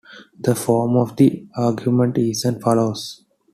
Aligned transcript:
The 0.39 0.55
form 0.55 0.95
of 0.97 1.15
the 1.17 1.45
argument 1.55 2.17
is 2.17 2.43
as 2.43 2.57
follows. 2.59 3.23